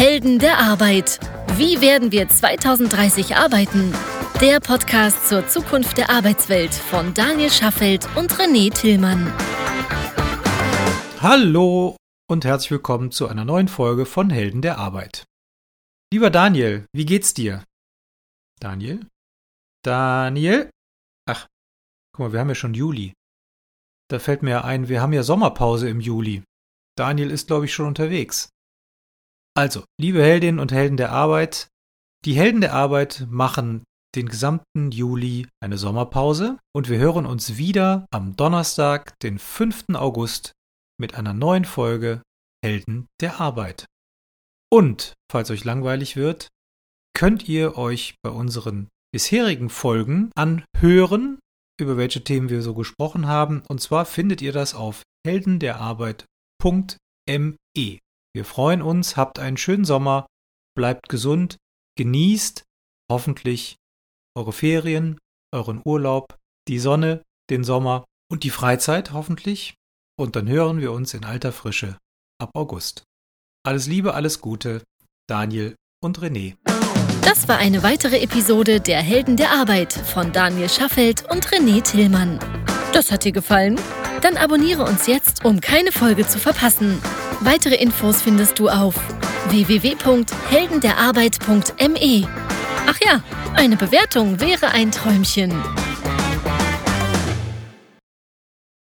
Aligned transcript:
Helden 0.00 0.38
der 0.38 0.56
Arbeit. 0.56 1.20
Wie 1.58 1.82
werden 1.82 2.10
wir 2.10 2.26
2030 2.26 3.36
arbeiten? 3.36 3.92
Der 4.40 4.58
Podcast 4.58 5.28
zur 5.28 5.46
Zukunft 5.46 5.98
der 5.98 6.08
Arbeitswelt 6.08 6.72
von 6.72 7.12
Daniel 7.12 7.50
Schaffelt 7.50 8.08
und 8.16 8.32
René 8.32 8.72
Tillmann. 8.72 9.30
Hallo 11.20 11.96
und 12.30 12.46
herzlich 12.46 12.70
willkommen 12.70 13.10
zu 13.10 13.28
einer 13.28 13.44
neuen 13.44 13.68
Folge 13.68 14.06
von 14.06 14.30
Helden 14.30 14.62
der 14.62 14.78
Arbeit. 14.78 15.24
Lieber 16.10 16.30
Daniel, 16.30 16.86
wie 16.94 17.04
geht's 17.04 17.34
dir? 17.34 17.62
Daniel? 18.58 19.06
Daniel? 19.84 20.70
Ach, 21.28 21.46
guck 22.14 22.20
mal, 22.20 22.32
wir 22.32 22.40
haben 22.40 22.48
ja 22.48 22.54
schon 22.54 22.72
Juli. 22.72 23.12
Da 24.08 24.18
fällt 24.18 24.42
mir 24.42 24.64
ein, 24.64 24.88
wir 24.88 25.02
haben 25.02 25.12
ja 25.12 25.22
Sommerpause 25.22 25.90
im 25.90 26.00
Juli. 26.00 26.42
Daniel 26.96 27.30
ist, 27.30 27.48
glaube 27.48 27.66
ich, 27.66 27.74
schon 27.74 27.84
unterwegs. 27.84 28.48
Also, 29.60 29.84
liebe 30.00 30.22
Heldinnen 30.22 30.58
und 30.58 30.72
Helden 30.72 30.96
der 30.96 31.12
Arbeit, 31.12 31.68
die 32.24 32.32
Helden 32.32 32.62
der 32.62 32.72
Arbeit 32.72 33.26
machen 33.28 33.84
den 34.16 34.26
gesamten 34.26 34.90
Juli 34.90 35.48
eine 35.62 35.76
Sommerpause 35.76 36.58
und 36.74 36.88
wir 36.88 36.96
hören 36.96 37.26
uns 37.26 37.58
wieder 37.58 38.06
am 38.10 38.36
Donnerstag, 38.36 39.18
den 39.18 39.38
5. 39.38 39.96
August 39.96 40.52
mit 40.98 41.14
einer 41.14 41.34
neuen 41.34 41.66
Folge 41.66 42.22
Helden 42.64 43.06
der 43.20 43.38
Arbeit. 43.38 43.84
Und, 44.72 45.12
falls 45.30 45.50
euch 45.50 45.62
langweilig 45.62 46.16
wird, 46.16 46.48
könnt 47.14 47.46
ihr 47.46 47.76
euch 47.76 48.14
bei 48.22 48.30
unseren 48.30 48.88
bisherigen 49.12 49.68
Folgen 49.68 50.30
anhören, 50.34 51.38
über 51.78 51.98
welche 51.98 52.24
Themen 52.24 52.48
wir 52.48 52.62
so 52.62 52.72
gesprochen 52.72 53.26
haben. 53.26 53.62
Und 53.68 53.82
zwar 53.82 54.06
findet 54.06 54.40
ihr 54.40 54.54
das 54.54 54.74
auf 54.74 55.02
heldenderarbeit.me. 55.26 57.98
Wir 58.32 58.44
freuen 58.44 58.80
uns, 58.80 59.16
habt 59.16 59.38
einen 59.38 59.56
schönen 59.56 59.84
Sommer, 59.84 60.26
bleibt 60.76 61.08
gesund, 61.08 61.56
genießt 61.96 62.62
hoffentlich 63.10 63.76
eure 64.36 64.52
Ferien, 64.52 65.18
euren 65.52 65.82
Urlaub, 65.84 66.38
die 66.68 66.78
Sonne, 66.78 67.22
den 67.50 67.64
Sommer 67.64 68.04
und 68.30 68.44
die 68.44 68.50
Freizeit 68.50 69.12
hoffentlich. 69.12 69.74
Und 70.16 70.36
dann 70.36 70.48
hören 70.48 70.80
wir 70.80 70.92
uns 70.92 71.12
in 71.14 71.24
alter 71.24 71.52
Frische 71.52 71.98
ab 72.40 72.50
August. 72.54 73.02
Alles 73.66 73.86
Liebe, 73.86 74.14
alles 74.14 74.40
Gute, 74.40 74.84
Daniel 75.28 75.74
und 76.02 76.20
René. 76.20 76.56
Das 77.22 77.48
war 77.48 77.58
eine 77.58 77.82
weitere 77.82 78.20
Episode 78.20 78.80
der 78.80 79.00
Helden 79.00 79.36
der 79.36 79.50
Arbeit 79.50 79.92
von 79.92 80.32
Daniel 80.32 80.68
Schaffelt 80.68 81.28
und 81.30 81.48
René 81.48 81.82
Tillmann. 81.82 82.38
Das 82.92 83.10
hat 83.10 83.24
dir 83.24 83.32
gefallen? 83.32 83.78
Dann 84.22 84.36
abonniere 84.36 84.84
uns 84.84 85.06
jetzt, 85.06 85.44
um 85.44 85.60
keine 85.60 85.90
Folge 85.92 86.26
zu 86.26 86.38
verpassen. 86.38 87.00
Weitere 87.40 87.76
Infos 87.76 88.22
findest 88.22 88.58
du 88.58 88.68
auf 88.68 88.96
www.heldenderarbeit.me. 89.48 92.28
Ach 92.86 92.98
ja, 93.04 93.22
eine 93.54 93.76
Bewertung 93.76 94.40
wäre 94.40 94.72
ein 94.72 94.90
Träumchen. 94.90 95.52